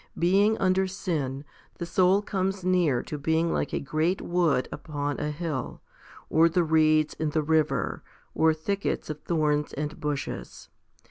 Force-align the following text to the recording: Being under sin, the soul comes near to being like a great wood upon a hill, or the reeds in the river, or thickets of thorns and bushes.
Being 0.17 0.57
under 0.57 0.87
sin, 0.87 1.45
the 1.77 1.85
soul 1.85 2.23
comes 2.23 2.63
near 2.65 3.03
to 3.03 3.19
being 3.19 3.53
like 3.53 3.71
a 3.71 3.79
great 3.79 4.19
wood 4.19 4.67
upon 4.71 5.19
a 5.19 5.29
hill, 5.29 5.79
or 6.27 6.49
the 6.49 6.63
reeds 6.63 7.13
in 7.13 7.29
the 7.29 7.43
river, 7.43 8.01
or 8.33 8.51
thickets 8.51 9.11
of 9.11 9.21
thorns 9.21 9.73
and 9.73 9.99
bushes. 9.99 10.69